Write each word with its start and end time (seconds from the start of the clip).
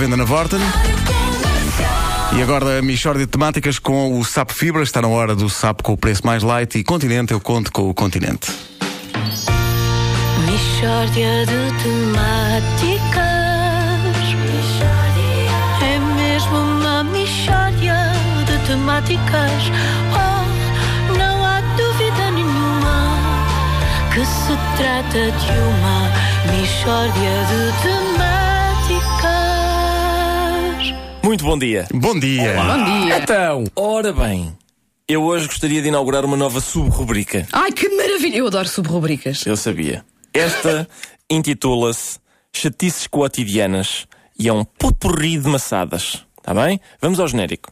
venda 0.00 0.16
na 0.16 0.24
Vorten. 0.24 0.58
E 2.34 2.40
agora 2.40 2.78
a 2.78 2.82
Michórdia 2.82 3.26
de 3.26 3.30
Temáticas 3.30 3.78
com 3.78 4.18
o 4.18 4.24
SAP 4.24 4.50
Fibra. 4.52 4.82
Está 4.82 5.02
na 5.02 5.08
hora 5.08 5.36
do 5.36 5.50
SAP 5.50 5.82
com 5.82 5.92
o 5.92 5.96
preço 5.96 6.24
mais 6.24 6.42
light. 6.42 6.78
E 6.78 6.82
Continente, 6.82 7.34
eu 7.34 7.40
conto 7.40 7.70
com 7.70 7.90
o 7.90 7.92
Continente. 7.92 8.50
Mishória 10.46 11.44
de 11.44 11.82
temáticas 11.82 13.20
É 15.82 15.98
mesmo 16.16 16.56
uma 16.56 17.04
mishória 17.04 18.12
de 18.46 18.66
temáticas 18.66 19.62
Oh, 20.14 21.18
não 21.18 21.44
há 21.44 21.60
dúvida 21.76 22.30
nenhuma 22.30 23.18
Que 24.14 24.24
se 24.24 24.56
trata 24.78 25.30
de 25.30 25.52
uma 25.60 26.10
mishória 26.56 27.44
de 27.50 27.72
temáticas 27.82 29.39
Muito 31.22 31.44
bom 31.44 31.58
dia. 31.58 31.86
Bom 31.92 32.18
dia. 32.18 32.54
Bom 32.54 32.84
dia. 32.84 33.18
Então, 33.18 33.64
ora 33.76 34.12
bem, 34.12 34.56
eu 35.06 35.22
hoje 35.22 35.46
gostaria 35.46 35.82
de 35.82 35.88
inaugurar 35.88 36.24
uma 36.24 36.36
nova 36.36 36.60
sub-rubrica. 36.60 37.46
Ai, 37.52 37.70
que 37.72 37.88
maravilha! 37.90 38.38
Eu 38.38 38.46
adoro 38.46 38.68
subrubricas. 38.68 39.44
Eu 39.44 39.56
sabia. 39.56 40.04
Esta 40.32 40.88
intitula-se 41.30 42.18
Chatices 42.52 43.06
Cotidianas 43.06 44.06
e 44.38 44.48
é 44.48 44.52
um 44.52 44.64
potpourri 44.64 45.36
de 45.36 45.48
maçadas. 45.48 46.24
Está 46.38 46.54
bem? 46.54 46.80
Vamos 47.00 47.20
ao 47.20 47.28
genérico. 47.28 47.70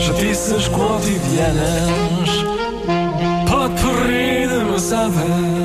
Chatices 0.00 0.68
cotidianas 0.68 2.30
Potpourri 3.48 4.48
de 4.48 4.64
maçadas 4.70 5.63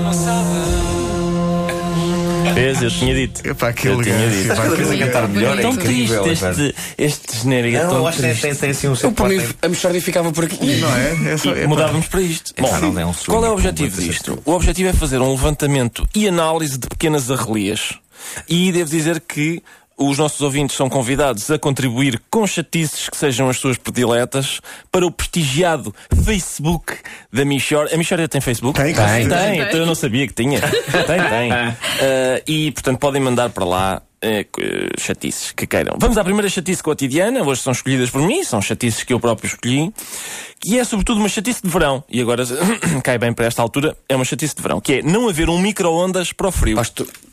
Vês? 2.79 2.93
Eu 2.93 2.99
tinha 2.99 3.15
dito. 3.15 3.47
Epá, 3.47 3.73
que 3.73 3.87
eu 3.87 4.01
tinha 4.01 4.29
dito. 4.29 4.47
pá, 4.47 4.55
que 4.55 4.81
Estás 4.81 4.91
a 4.91 4.97
cantar 5.05 5.27
melhor, 5.27 5.57
é 5.59 5.61
Tão 5.61 5.71
incrível. 5.71 6.23
triste 6.23 6.45
este, 6.45 6.75
este 6.97 7.37
genérico. 7.41 7.77
é 7.77 7.79
tão 7.81 7.97
eu 7.97 8.07
acho 8.07 8.17
que 8.17 8.23
triste. 8.23 8.41
tem, 8.41 8.55
tem 8.55 8.69
assim 8.71 8.87
um 8.87 8.95
Eu, 9.01 9.11
por 9.11 9.29
mim, 9.29 9.41
a 9.61 9.67
mexórdia 9.67 10.01
ficava 10.01 10.31
por 10.31 10.43
aqui. 10.45 10.75
Não 10.77 10.95
é? 10.95 11.33
é 11.33 11.37
só, 11.37 11.49
E 11.55 11.59
epá. 11.59 11.67
mudávamos 11.67 12.07
para 12.07 12.21
isto. 12.21 12.53
Bom, 12.59 12.67
Epá, 12.67 12.79
não 12.79 12.99
é 12.99 13.05
um 13.05 13.13
qual 13.25 13.45
é 13.45 13.49
o 13.49 13.53
objetivo 13.53 14.01
disto? 14.01 14.41
O 14.45 14.51
objetivo 14.53 14.89
é 14.89 14.93
fazer 14.93 15.19
um 15.21 15.31
levantamento 15.31 16.07
e 16.15 16.27
análise 16.27 16.77
de 16.77 16.87
pequenas 16.87 17.29
arrelias. 17.29 17.93
E 18.47 18.71
devo 18.71 18.89
dizer 18.89 19.19
que 19.21 19.61
os 19.99 20.17
nossos 20.17 20.41
ouvintes 20.41 20.75
são 20.75 20.89
convidados 20.89 21.51
a 21.51 21.59
contribuir 21.59 22.21
com 22.31 22.47
chatices 22.47 23.09
que 23.09 23.17
sejam 23.17 23.49
as 23.49 23.57
suas 23.57 23.77
prediletas 23.77 24.61
para 24.91 25.05
o 25.05 25.11
prestigiado 25.11 25.93
Facebook 26.23 26.97
da 27.31 27.43
Michor. 27.43 27.89
A 27.93 27.97
Michória 27.97 28.27
tem 28.27 28.39
Facebook? 28.39 28.79
Tem, 28.81 28.93
tem. 28.93 29.27
tem. 29.27 29.29
Tem, 29.29 29.59
então 29.59 29.79
eu 29.79 29.85
não 29.85 29.95
sabia 29.95 30.25
que 30.25 30.33
tinha. 30.33 30.61
tem, 31.05 31.29
tem. 31.29 31.51
Ah, 31.51 31.75
e, 32.47 32.71
portanto, 32.71 32.97
podem 32.99 33.21
mandar 33.21 33.49
para 33.49 33.65
lá 33.65 34.01
c- 34.21 34.89
chatices 34.97 35.51
que 35.51 35.65
queiram. 35.65 35.95
Vamos 35.99 36.17
à 36.17 36.23
primeira 36.23 36.49
chatice 36.49 36.81
cotidiana. 36.83 37.41
Hoje 37.43 37.61
são 37.61 37.71
escolhidas 37.73 38.09
por 38.09 38.21
mim, 38.21 38.43
são 38.43 38.61
chatices 38.61 39.03
que 39.03 39.13
eu 39.13 39.19
próprio 39.19 39.47
escolhi. 39.47 39.91
Que 40.61 40.77
é, 40.77 40.83
sobretudo, 40.83 41.19
uma 41.21 41.29
chatice 41.29 41.61
de 41.63 41.69
verão. 41.69 42.03
E 42.09 42.19
agora 42.21 42.43
cai 43.03 43.17
bem 43.17 43.31
para 43.31 43.45
esta 43.45 43.61
altura. 43.61 43.95
É 44.09 44.15
uma 44.15 44.25
chatice 44.25 44.53
de 44.55 44.61
verão. 44.61 44.81
Que 44.81 44.95
é 44.95 45.01
não 45.01 45.29
haver 45.29 45.49
um 45.49 45.57
micro-ondas 45.57 46.33
para 46.33 46.47
o 46.49 46.51
frio. 46.51 46.77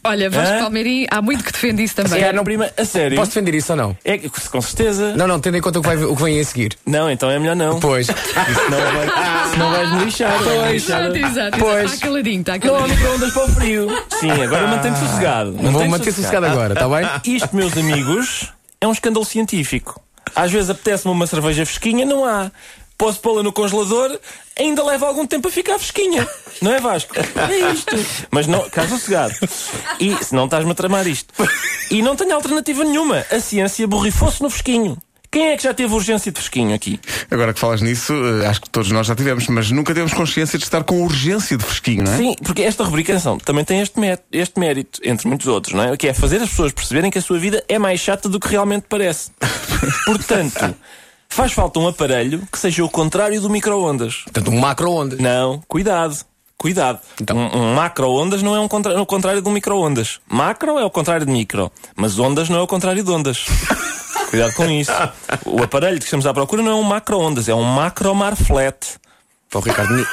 Olha, 0.04 0.30
Vasco 0.30 0.54
Hã? 0.54 0.58
Palmeirim, 0.60 1.06
há 1.10 1.20
muito 1.20 1.42
que 1.42 1.50
defende 1.50 1.82
isso 1.82 1.96
também. 1.96 2.22
É, 2.22 2.32
não, 2.32 2.44
prima, 2.44 2.70
a 2.78 2.84
sério. 2.84 3.16
posso 3.16 3.30
defender 3.32 3.56
isso 3.56 3.72
ou 3.72 3.76
não? 3.76 3.96
É 4.04 4.16
que, 4.16 4.28
com 4.30 4.60
certeza. 4.62 5.16
Não, 5.16 5.26
não, 5.26 5.40
tendo 5.40 5.56
em 5.56 5.60
conta 5.60 5.80
o 5.80 5.82
que, 5.82 5.88
vai, 5.88 5.96
o 6.04 6.14
que 6.14 6.22
vem 6.22 6.38
a 6.38 6.44
seguir. 6.44 6.76
Não, 6.86 7.10
então 7.10 7.28
é 7.28 7.36
melhor 7.40 7.56
não. 7.56 7.80
Pois. 7.80 8.06
Senão, 8.06 8.92
vai, 8.92 9.50
senão 9.50 9.70
vais 9.72 9.92
me 9.92 10.04
lixar. 10.04 10.40
me 10.40 10.72
lixar. 10.72 11.02
Exato, 11.06 11.16
exato. 11.16 11.58
Pois. 11.58 11.92
Está 11.94 12.06
caladinho, 12.06 12.40
está 12.42 12.52
Não 12.52 12.58
há 12.58 12.60
caladinho. 12.78 12.96
micro-ondas 12.96 13.32
para 13.32 13.44
o 13.44 13.48
frio. 13.48 13.88
Sim, 14.20 14.30
agora 14.30 14.66
mantém-te 14.68 14.98
sossegado. 15.00 15.52
Vou 15.54 15.88
manter 15.88 16.12
sossegado 16.12 16.46
agora, 16.46 16.75
está 16.76 16.88
bem? 16.88 17.34
Isto, 17.34 17.56
meus 17.56 17.76
amigos, 17.76 18.52
é 18.80 18.86
um 18.86 18.92
escândalo 18.92 19.24
científico. 19.24 20.00
Às 20.34 20.50
vezes 20.52 20.70
apetece-me 20.70 21.12
uma 21.12 21.26
cerveja 21.26 21.64
fresquinha, 21.64 22.04
não 22.04 22.24
há. 22.24 22.50
Posso 22.98 23.20
pô-la 23.20 23.42
no 23.42 23.52
congelador, 23.52 24.18
ainda 24.58 24.82
leva 24.82 25.06
algum 25.06 25.26
tempo 25.26 25.48
a 25.48 25.50
ficar 25.50 25.78
fresquinha. 25.78 26.26
Não 26.62 26.72
é 26.72 26.80
Vasco? 26.80 27.14
É 27.18 27.72
isto. 27.72 27.94
Mas 28.30 28.46
não, 28.46 28.68
cá 28.70 28.88
sossegado. 28.88 29.34
E 30.00 30.24
se 30.24 30.34
não 30.34 30.46
estás-me 30.46 30.70
a 30.70 30.74
tramar 30.74 31.06
isto. 31.06 31.32
E 31.90 32.00
não 32.00 32.16
tenho 32.16 32.34
alternativa 32.34 32.84
nenhuma. 32.84 33.24
A 33.30 33.38
ciência 33.38 33.86
borrifou-se 33.86 34.42
no 34.42 34.48
fresquinho. 34.48 34.96
Quem 35.36 35.48
é 35.48 35.56
que 35.58 35.64
já 35.64 35.74
teve 35.74 35.92
urgência 35.92 36.32
de 36.32 36.38
fresquinho 36.38 36.74
aqui? 36.74 36.98
Agora 37.30 37.52
que 37.52 37.60
falas 37.60 37.82
nisso, 37.82 38.10
eh, 38.42 38.46
acho 38.46 38.58
que 38.62 38.70
todos 38.70 38.90
nós 38.90 39.06
já 39.06 39.14
tivemos, 39.14 39.46
mas 39.48 39.70
nunca 39.70 39.92
temos 39.94 40.14
consciência 40.14 40.58
de 40.58 40.64
estar 40.64 40.82
com 40.82 41.02
urgência 41.02 41.58
de 41.58 41.62
fresquinho, 41.62 42.04
não 42.04 42.12
é? 42.14 42.16
Sim, 42.16 42.34
porque 42.42 42.62
esta 42.62 42.82
rubrica 42.82 43.12
atenção, 43.12 43.36
também 43.36 43.62
tem 43.62 43.82
este, 43.82 44.00
mé- 44.00 44.18
este 44.32 44.58
mérito, 44.58 44.98
entre 45.04 45.28
muitos 45.28 45.46
outros, 45.46 45.74
não 45.74 45.84
é? 45.84 45.94
Que 45.94 46.08
é 46.08 46.14
fazer 46.14 46.40
as 46.40 46.48
pessoas 46.48 46.72
perceberem 46.72 47.10
que 47.10 47.18
a 47.18 47.20
sua 47.20 47.38
vida 47.38 47.62
é 47.68 47.78
mais 47.78 48.00
chata 48.00 48.30
do 48.30 48.40
que 48.40 48.48
realmente 48.48 48.86
parece. 48.88 49.30
Portanto, 50.06 50.74
faz 51.28 51.52
falta 51.52 51.78
um 51.80 51.86
aparelho 51.86 52.40
que 52.50 52.58
seja 52.58 52.82
o 52.82 52.88
contrário 52.88 53.38
do 53.38 53.50
micro-ondas. 53.50 54.22
Portanto, 54.24 54.50
um 54.50 54.58
macro-ondas. 54.58 55.18
Não, 55.18 55.62
cuidado. 55.68 56.16
Cuidado. 56.56 56.98
Então. 57.20 57.36
Um, 57.36 57.58
um 57.58 57.74
macro-ondas 57.74 58.42
não 58.42 58.56
é 58.56 58.60
um 58.60 58.68
contra- 58.68 58.98
o 58.98 59.04
contrário 59.04 59.42
de 59.42 59.48
um 59.50 59.52
micro-ondas. 59.52 60.18
Macro 60.26 60.78
é 60.78 60.84
o 60.86 60.90
contrário 60.90 61.26
de 61.26 61.30
micro. 61.32 61.70
Mas 61.94 62.18
ondas 62.18 62.48
não 62.48 62.58
é 62.58 62.62
o 62.62 62.66
contrário 62.66 63.04
de 63.04 63.10
ondas. 63.10 63.44
Cuidado 64.30 64.54
com 64.54 64.64
isso. 64.70 64.90
O 65.44 65.62
aparelho 65.62 65.98
que 65.98 66.04
estamos 66.04 66.26
à 66.26 66.34
procura 66.34 66.62
não 66.62 66.72
é 66.72 66.74
um 66.74 66.82
macro-ondas, 66.82 67.48
é 67.48 67.54
um 67.54 67.62
macro-mar 67.62 68.34
flat. 68.36 68.76
Pô, 69.50 69.60
Ricardo, 69.60 69.94
ni- 69.94 70.06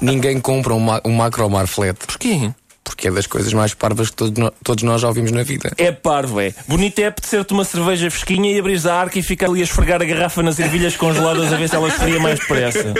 ninguém 0.00 0.40
compra 0.40 0.72
um, 0.74 0.80
ma 0.80 1.00
um 1.04 1.12
macro-mar 1.12 1.66
flat. 1.66 1.98
Porquê? 2.06 2.52
Porque 2.96 3.08
é 3.08 3.10
das 3.10 3.26
coisas 3.26 3.52
mais 3.52 3.74
parvas 3.74 4.08
que 4.08 4.16
todos, 4.16 4.82
nós 4.82 5.02
já 5.02 5.08
ouvimos 5.08 5.30
na 5.30 5.42
vida. 5.42 5.70
É 5.76 5.92
parvo, 5.92 6.40
é. 6.40 6.54
Bonito 6.66 6.98
é 6.98 7.06
apetecer-te 7.08 7.52
uma 7.52 7.62
cerveja 7.62 8.10
fresquinha 8.10 8.50
e 8.50 8.58
abrir 8.58 8.80
a 8.88 8.94
arca 8.94 9.18
e 9.18 9.22
ficar 9.22 9.48
ali 9.48 9.60
a 9.60 9.64
esfregar 9.64 10.00
a 10.00 10.04
garrafa 10.06 10.42
nas 10.42 10.58
ervilhas 10.58 10.96
congeladas 10.96 11.52
a 11.52 11.56
ver 11.56 11.68
se 11.68 11.76
ela 11.76 11.88
esfria 11.88 12.18
mais 12.18 12.40
depressa. 12.40 12.94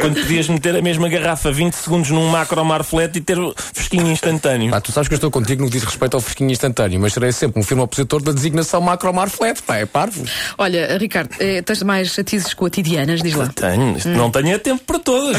Quando 0.00 0.14
podias 0.14 0.48
meter 0.48 0.74
a 0.76 0.80
mesma 0.80 1.10
garrafa 1.10 1.52
20 1.52 1.74
segundos 1.74 2.10
num 2.10 2.26
macro 2.28 2.64
mar 2.64 2.82
flat 2.82 3.14
e 3.18 3.20
ter 3.20 3.38
o 3.38 3.54
fresquinho 3.56 4.10
instantâneo. 4.10 4.70
Pá, 4.70 4.80
tu 4.80 4.92
sabes 4.92 5.08
que 5.08 5.14
eu 5.14 5.16
estou 5.16 5.30
contigo 5.30 5.62
no 5.62 5.68
que 5.68 5.74
diz 5.74 5.84
respeito 5.84 6.14
ao 6.14 6.22
fresquinho 6.22 6.50
instantâneo, 6.50 6.98
mas 6.98 7.12
serei 7.12 7.30
sempre 7.30 7.60
um 7.60 7.62
firme 7.62 7.82
opositor 7.82 8.22
da 8.22 8.32
designação 8.32 8.80
macro-mar 8.80 9.28
flat. 9.28 9.62
Pá, 9.62 9.76
é 9.76 9.84
parvo. 9.84 10.24
Olha, 10.56 10.96
Ricardo, 10.96 11.34
eh, 11.38 11.60
tens 11.60 11.82
mais 11.82 12.08
chatices 12.08 12.54
cotidianas, 12.54 13.20
diz 13.20 13.34
lá. 13.34 13.48
Tenho, 13.48 13.98
isto 13.98 14.08
não 14.08 14.30
tenho 14.30 14.54
é 14.54 14.58
tempo 14.58 14.82
para 14.86 14.98
todas. 14.98 15.36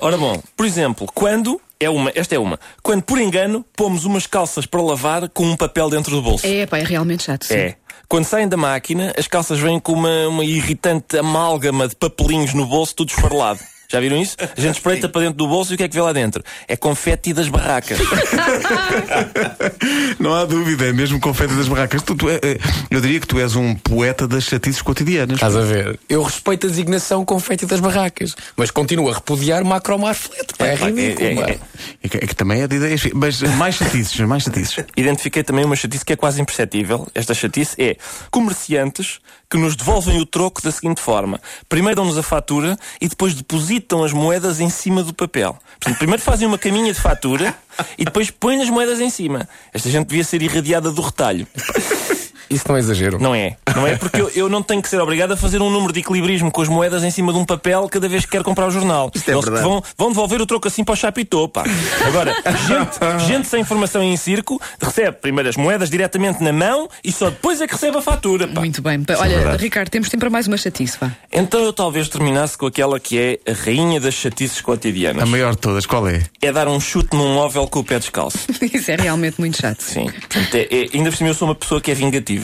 Ora 0.00 0.16
bom, 0.16 0.42
por 0.56 0.66
exemplo, 0.66 1.06
quando. 1.14 1.60
É 1.78 1.90
uma, 1.90 2.10
esta 2.14 2.34
é 2.34 2.38
uma. 2.38 2.58
Quando 2.82 3.02
por 3.02 3.20
engano 3.20 3.64
pomos 3.76 4.04
umas 4.04 4.26
calças 4.26 4.64
para 4.64 4.80
lavar 4.80 5.28
com 5.28 5.44
um 5.44 5.56
papel 5.56 5.90
dentro 5.90 6.10
do 6.10 6.22
bolso. 6.22 6.46
É, 6.46 6.66
pá, 6.66 6.78
é 6.78 6.84
realmente 6.84 7.24
chato. 7.24 7.44
sim. 7.44 7.54
É. 7.54 7.76
Quando 8.08 8.24
saem 8.24 8.46
da 8.46 8.56
máquina, 8.56 9.12
as 9.18 9.26
calças 9.26 9.58
vêm 9.58 9.80
com 9.80 9.92
uma, 9.92 10.28
uma 10.28 10.44
irritante 10.44 11.18
amálgama 11.18 11.88
de 11.88 11.96
papelinhos 11.96 12.54
no 12.54 12.64
bolso, 12.64 12.94
tudo 12.94 13.08
esfarelado. 13.10 13.58
Já 13.88 14.00
viram 14.00 14.20
isso? 14.20 14.36
A 14.40 14.60
gente 14.60 14.74
espreita 14.76 15.08
para 15.08 15.22
dentro 15.22 15.36
do 15.36 15.46
bolso 15.48 15.72
e 15.72 15.74
o 15.74 15.78
que 15.78 15.84
é 15.84 15.88
que 15.88 15.94
vê 15.94 16.00
lá 16.00 16.12
dentro? 16.12 16.42
É 16.66 16.76
confete 16.76 17.32
das 17.32 17.48
barracas. 17.48 17.98
Não 20.18 20.34
há 20.34 20.44
dúvida, 20.44 20.86
é 20.86 20.92
mesmo 20.92 21.20
confete 21.20 21.54
das 21.54 21.68
barracas. 21.68 22.02
Tu, 22.02 22.14
tu 22.14 22.28
é- 22.28 22.36
é- 22.42 22.58
eu 22.90 23.00
diria 23.00 23.20
que 23.20 23.26
tu 23.26 23.38
és 23.38 23.54
um 23.54 23.74
poeta 23.74 24.26
das 24.26 24.44
chatices 24.44 24.82
cotidianas. 24.82 25.36
Estás 25.36 25.56
a 25.56 25.60
ver? 25.60 25.98
Eu 26.08 26.22
respeito 26.22 26.66
a 26.66 26.70
designação 26.70 27.24
confete 27.24 27.66
das 27.66 27.80
barracas, 27.80 28.34
mas 28.56 28.70
continuo 28.70 29.10
a 29.10 29.14
repudiar 29.14 29.64
macro-mar 29.64 30.14
flat. 30.14 30.46
Pá, 30.56 30.66
é, 30.66 30.76
pá, 30.76 30.86
ridículo. 30.86 31.44
é- 31.44 31.50
é-. 31.52 31.58
É- 32.02 32.08
que, 32.08 32.16
é 32.16 32.26
que 32.26 32.34
também 32.34 32.62
é 32.62 32.68
de 32.68 32.76
ideias. 32.76 33.02
Mas 33.14 33.40
mais 33.42 33.74
chatices, 33.74 34.18
mais 34.20 34.42
chatices. 34.42 34.84
Identifiquei 34.96 35.42
também 35.42 35.64
uma 35.64 35.76
chatice 35.76 36.04
que 36.04 36.12
é 36.12 36.16
quase 36.16 36.40
imperceptível. 36.40 37.06
Esta 37.14 37.34
chatice 37.34 37.74
é 37.80 37.96
comerciantes 38.30 39.20
que 39.48 39.56
nos 39.56 39.76
devolvem 39.76 40.20
o 40.20 40.26
troco 40.26 40.60
da 40.62 40.70
seguinte 40.70 41.00
forma. 41.00 41.40
Primeiro 41.68 41.96
dão-nos 41.96 42.18
a 42.18 42.22
fatura 42.22 42.76
e 43.00 43.08
depois 43.08 43.34
depositam 43.34 44.02
as 44.02 44.12
moedas 44.12 44.60
em 44.60 44.68
cima 44.68 45.02
do 45.02 45.14
papel. 45.14 45.56
Portanto, 45.78 45.98
primeiro 45.98 46.22
fazem 46.22 46.46
uma 46.48 46.58
caminha 46.58 46.92
de 46.92 47.00
fatura 47.00 47.54
e 47.96 48.04
depois 48.04 48.30
põem 48.30 48.60
as 48.62 48.68
moedas 48.68 49.00
em 49.00 49.10
cima. 49.10 49.48
Esta 49.72 49.88
gente 49.88 50.08
devia 50.08 50.24
ser 50.24 50.42
irradiada 50.42 50.90
do 50.90 51.00
retalho. 51.00 51.46
Isso 52.48 52.64
não 52.68 52.76
é 52.76 52.78
exagero. 52.78 53.18
Não 53.20 53.34
é. 53.34 53.56
Não 53.74 53.86
é 53.86 53.96
porque 53.96 54.20
eu, 54.20 54.30
eu 54.34 54.48
não 54.48 54.62
tenho 54.62 54.80
que 54.80 54.88
ser 54.88 55.00
obrigado 55.00 55.32
a 55.32 55.36
fazer 55.36 55.60
um 55.60 55.70
número 55.70 55.92
de 55.92 56.00
equilibrismo 56.00 56.50
com 56.50 56.62
as 56.62 56.68
moedas 56.68 57.02
em 57.04 57.10
cima 57.10 57.32
de 57.32 57.38
um 57.38 57.44
papel 57.44 57.88
cada 57.88 58.08
vez 58.08 58.24
que 58.24 58.30
quero 58.30 58.44
comprar 58.44 58.66
o 58.66 58.70
jornal. 58.70 59.10
Isto 59.14 59.30
é 59.30 59.34
Eles 59.34 59.44
verdade. 59.44 59.66
vão, 59.66 59.82
vão 59.98 60.08
devolver 60.08 60.40
o 60.40 60.46
troco 60.46 60.68
assim 60.68 60.84
para 60.84 60.92
o 60.92 60.96
chapitô, 60.96 61.48
pá. 61.48 61.64
Agora, 62.06 62.34
gente, 62.66 63.26
gente 63.26 63.48
sem 63.48 63.60
informação 63.60 64.02
em 64.02 64.16
circo 64.16 64.60
recebe 64.80 65.16
primeiro 65.20 65.48
as 65.48 65.56
moedas 65.56 65.90
diretamente 65.90 66.42
na 66.42 66.52
mão 66.52 66.88
e 67.02 67.12
só 67.12 67.30
depois 67.30 67.60
é 67.60 67.66
que 67.66 67.74
recebe 67.74 67.96
a 67.98 68.02
fatura, 68.02 68.46
pá. 68.48 68.60
Muito 68.60 68.80
bem. 68.82 69.02
Olha, 69.18 69.56
Ricardo, 69.56 69.88
temos 69.90 70.08
tempo 70.08 70.20
para 70.20 70.30
mais 70.30 70.46
uma 70.46 70.56
chatice, 70.56 70.96
vá. 71.00 71.10
Então 71.32 71.60
eu 71.60 71.72
talvez 71.72 72.08
terminasse 72.08 72.56
com 72.56 72.66
aquela 72.66 72.98
que 73.00 73.18
é 73.18 73.38
a 73.50 73.54
rainha 73.54 74.00
das 74.00 74.14
chatices 74.14 74.60
cotidianas. 74.60 75.22
A 75.22 75.26
maior 75.26 75.52
de 75.52 75.58
todas, 75.58 75.84
qual 75.86 76.06
é? 76.08 76.22
É 76.40 76.52
dar 76.52 76.68
um 76.68 76.78
chute 76.80 77.14
num 77.16 77.34
móvel 77.34 77.66
com 77.68 77.80
o 77.80 77.84
pé 77.84 77.98
descalço. 77.98 78.38
Isso 78.72 78.90
é 78.90 78.96
realmente 78.96 79.38
muito 79.40 79.60
chato. 79.60 79.80
Sim. 79.82 80.06
Portanto, 80.10 80.54
é- 80.54 80.68
é- 80.70 80.88
ainda 80.94 81.10
por 81.10 81.16
cima 81.16 81.30
eu 81.30 81.34
sou 81.34 81.48
uma 81.48 81.54
pessoa 81.54 81.80
que 81.80 81.90
é 81.90 81.94
vingativa. 81.94 82.35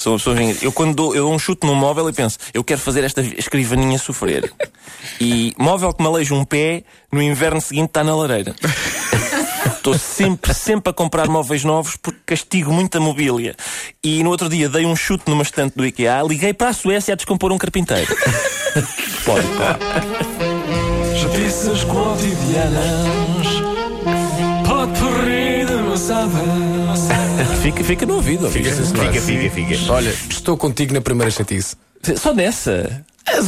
Sou 0.00 0.14
uma 0.14 0.18
pessoa 0.18 0.34
vingativa. 0.34 0.64
Eu 0.64 0.72
quando 0.72 0.94
dou, 0.94 1.14
eu 1.14 1.24
dou 1.24 1.34
um 1.34 1.38
chute 1.38 1.66
num 1.66 1.74
móvel 1.74 2.08
e 2.08 2.12
penso, 2.12 2.38
eu 2.54 2.64
quero 2.64 2.80
fazer 2.80 3.04
esta 3.04 3.20
escrivaninha 3.20 3.98
sofrer. 3.98 4.50
E 5.20 5.52
móvel 5.58 5.92
que 5.92 6.02
me 6.02 6.08
aleija 6.08 6.34
um 6.34 6.44
pé, 6.44 6.84
no 7.12 7.22
inverno 7.22 7.60
seguinte 7.60 7.90
está 7.90 8.02
na 8.02 8.16
lareira. 8.16 8.54
Estou 9.76 9.98
sempre, 9.98 10.54
sempre 10.54 10.90
a 10.90 10.92
comprar 10.92 11.28
móveis 11.28 11.64
novos 11.64 11.96
porque 11.96 12.20
castigo 12.26 12.72
muita 12.72 12.98
mobília. 12.98 13.54
E 14.02 14.22
no 14.22 14.30
outro 14.30 14.48
dia 14.48 14.68
dei 14.68 14.86
um 14.86 14.96
chute 14.96 15.24
numa 15.26 15.42
estante 15.42 15.74
do 15.76 15.84
IKEA, 15.86 16.22
liguei 16.22 16.54
para 16.54 16.68
a 16.68 16.72
Suécia 16.72 17.12
a 17.12 17.16
descompor 17.16 17.52
um 17.52 17.58
carpinteiro. 17.58 18.14
Pode. 19.24 19.46
Justiças 21.18 21.84
cotidianas. 21.84 23.46
Pode 24.66 24.98
porrir 24.98 25.66
Fica, 27.62 27.84
fica 27.84 28.06
no 28.06 28.14
ouvido. 28.16 28.50
Fica, 28.50 28.70
fica, 28.72 29.20
fica, 29.20 29.50
fica. 29.50 29.92
Olha, 29.92 30.10
estou 30.30 30.56
contigo 30.56 30.94
na 30.94 31.00
primeira 31.00 31.30
chatice. 31.30 31.76
Só 32.16 32.32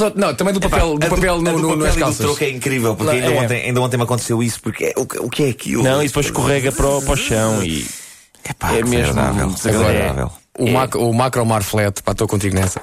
outras- 0.05 0.13
Não, 0.15 0.35
também 0.35 0.53
do 0.55 0.61
papel, 0.61 0.99
do 0.99 1.07
A 1.07 1.11
papel 1.11 1.35
a 1.35 1.39
no, 1.39 1.43
no, 1.59 1.61
papel 1.63 1.77
nas 1.79 1.95
e 1.95 1.99
do 1.99 2.01
calças. 2.01 2.19
troco 2.27 2.45
é 2.45 2.51
incrível, 2.51 2.95
porque 2.95 3.17
Não, 3.17 3.27
ainda, 3.27 3.35
é. 3.41 3.45
Ontem, 3.45 3.65
ainda 3.65 3.81
ontem 3.81 3.97
me 3.97 4.03
aconteceu 4.03 4.43
isso, 4.43 4.61
porque 4.61 4.85
é- 4.85 4.95
o, 4.97 5.07
que- 5.07 5.19
o 5.19 5.29
que 5.31 5.45
é 5.45 5.49
aquilo? 5.49 5.83
Não, 5.83 6.03
e 6.03 6.07
depois 6.07 6.27
escorrega 6.27 6.71
para 6.71 6.87
o, 6.87 7.03
para 7.03 7.13
o 7.13 7.17
chão 7.17 7.63
e. 7.65 7.87
Epá, 8.49 8.73
é 8.75 8.83
que 8.83 8.89
mesmo 8.89 9.07
desagradável, 9.15 9.47
desagradável. 9.49 9.93
desagradável. 9.93 10.33
O, 10.59 10.71
mac, 10.71 10.95
o 10.97 11.13
macro 11.15 11.47
marflete, 11.47 12.03
pá, 12.03 12.13
estou 12.13 12.27
contigo 12.29 12.55
nessa. 12.55 12.83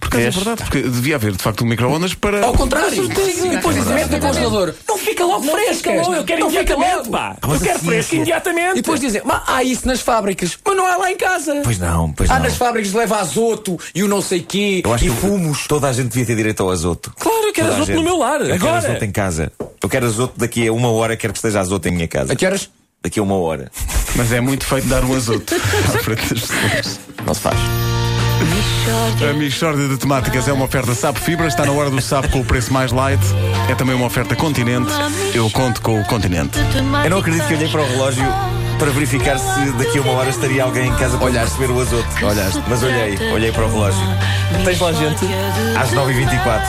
Porque 0.00 0.16
é 0.16 0.20
Vês? 0.22 0.34
verdade, 0.34 0.62
porque 0.62 0.82
devia 0.82 1.14
haver 1.16 1.32
de 1.32 1.42
facto 1.42 1.62
um 1.62 1.66
micro-ondas 1.68 2.14
para. 2.14 2.44
Ao 2.44 2.52
contrário, 2.54 3.04
e 3.04 3.08
depois 3.50 3.76
diz, 3.76 3.86
mete 3.86 4.10
no 4.10 4.18
congelador. 4.20 4.74
Não 4.88 4.98
fica 4.98 5.24
logo 5.24 5.42
fresca. 5.44 5.90
eu 5.92 6.24
quero 6.24 6.40
não 6.40 6.50
fica 6.50 6.72
imediatamente, 6.72 6.96
logo. 6.96 7.10
pá. 7.10 7.36
eu 7.42 7.60
quero 7.60 7.76
assim, 7.76 7.86
fresco 7.86 8.06
assim- 8.08 8.16
imediatamente. 8.16 8.70
E 8.72 8.82
depois 8.82 9.00
dizem, 9.00 9.22
mas 9.24 9.42
há 9.46 9.62
isso 9.62 9.86
nas 9.86 10.00
fábricas, 10.00 10.58
mas 10.64 10.76
não 10.76 10.86
há 10.86 10.96
lá 10.96 11.12
em 11.12 11.16
casa. 11.16 11.60
Pois 11.62 11.78
não, 11.78 12.12
pois 12.12 12.30
Há 12.30 12.34
não. 12.38 12.42
nas 12.44 12.56
fábricas 12.56 12.92
leva 12.92 13.18
azoto 13.20 13.78
e 13.94 14.02
o 14.02 14.08
não 14.08 14.20
sei 14.22 14.40
quê 14.40 14.82
Eu 14.84 14.92
acho 14.94 15.04
e 15.04 15.10
que 15.10 15.16
fumos. 15.16 15.66
Toda 15.68 15.88
a 15.88 15.92
gente 15.92 16.08
devia 16.08 16.24
ter 16.26 16.34
direito 16.36 16.62
ao 16.62 16.70
azoto. 16.70 17.12
Claro, 17.18 17.46
eu 17.46 17.52
quero 17.52 17.68
Toda 17.68 17.82
azoto 17.82 17.92
no 17.96 18.02
meu 18.02 18.16
lar. 18.16 18.40
Eu 18.40 18.46
quero 18.46 18.54
Agora. 18.68 18.78
azoto 18.78 19.04
em 19.04 19.12
casa. 19.12 19.52
Eu 19.82 19.88
quero 19.88 20.06
azoto 20.06 20.34
daqui 20.38 20.66
a 20.66 20.72
uma 20.72 20.90
hora, 20.90 21.16
quero 21.16 21.32
que 21.32 21.38
esteja 21.38 21.60
azoto 21.60 21.86
em 21.88 21.92
minha 21.92 22.08
casa. 22.08 22.32
A 22.32 22.36
que 22.36 22.44
horas? 22.46 22.68
Daqui 23.02 23.18
a 23.20 23.22
uma 23.22 23.36
hora. 23.36 23.70
Mas 24.16 24.32
é 24.32 24.40
muito 24.40 24.64
feito 24.66 24.86
dar 24.88 25.04
um 25.04 25.14
azoto 25.14 25.54
à 25.94 25.98
frente 26.02 26.34
das 26.34 26.40
pessoas. 26.40 27.00
Não 27.24 27.32
se 27.34 27.40
faz. 27.40 27.56
A 29.28 29.32
Michórdia 29.34 29.88
de 29.88 29.96
Temáticas 29.96 30.48
é 30.48 30.52
uma 30.52 30.64
oferta 30.64 30.94
SAP 30.94 31.18
Fibra, 31.18 31.46
está 31.46 31.64
na 31.66 31.72
hora 31.72 31.90
do 31.90 32.00
SAP 32.00 32.30
com 32.30 32.40
o 32.40 32.44
preço 32.44 32.72
mais 32.72 32.90
light. 32.90 33.20
É 33.68 33.74
também 33.74 33.94
uma 33.94 34.06
oferta 34.06 34.34
Continente. 34.34 34.90
Eu 35.34 35.48
conto 35.50 35.80
com 35.82 36.00
o 36.00 36.04
Continente. 36.04 36.58
Eu 37.04 37.10
não 37.10 37.18
acredito 37.18 37.46
que 37.46 37.54
olhei 37.54 37.68
para 37.68 37.82
o 37.82 37.86
relógio 37.86 38.24
para 38.78 38.90
verificar 38.92 39.38
se 39.38 39.72
daqui 39.72 39.98
a 39.98 40.00
uma 40.00 40.12
hora 40.12 40.30
estaria 40.30 40.62
alguém 40.64 40.88
em 40.88 40.96
casa 40.96 41.18
para 41.18 41.26
Olhaste. 41.26 41.54
receber 41.56 41.72
o 41.72 41.80
azoto. 41.80 42.06
Olhaste. 42.24 42.62
Mas 42.66 42.82
olhei, 42.82 43.32
olhei 43.32 43.52
para 43.52 43.66
o 43.66 43.70
relógio. 43.70 44.00
Tens 44.64 44.80
lá 44.80 44.92
gente? 44.92 45.20
Às 45.78 45.90
9h24. 45.90 46.62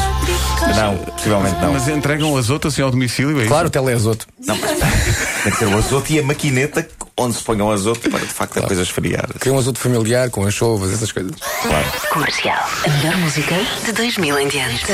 Não, 0.76 0.98
possivelmente 0.98 1.56
não. 1.62 1.74
Mas 1.74 1.88
entregam 1.88 2.34
o 2.34 2.38
azoto 2.38 2.68
assim 2.68 2.82
ao 2.82 2.92
domicílio, 2.92 3.38
é 3.38 3.42
isso? 3.42 3.48
Claro, 3.50 3.68
o 3.68 3.72
teleazoto. 3.72 4.28
Não, 4.46 4.58
mas 4.58 4.72
tem 5.44 5.52
que 5.54 5.60
ter 5.60 5.66
o 5.66 5.78
azoto 5.78 6.12
e 6.12 6.20
a 6.20 6.24
maquineta 6.24 6.86
onde 7.22 7.36
se 7.36 7.44
ponham 7.44 7.68
o 7.68 7.72
azoto 7.72 8.10
para 8.10 8.20
de 8.20 8.34
facto 8.34 8.60
a 8.60 8.64
coisa 8.64 8.82
esfriar. 8.82 9.28
Queria 9.40 9.54
um 9.54 9.60
azoto 9.60 9.80
familiar 9.80 10.30
com 10.30 10.44
anchovas, 10.44 10.92
essas 10.94 11.12
coisas. 11.12 11.32
Comercial. 12.10 12.68
A 12.86 12.90
melhor 12.90 13.18
música 13.18 13.56
de 13.86 13.92
2000 13.92 14.40
em 14.40 14.48
diante. 14.48 14.86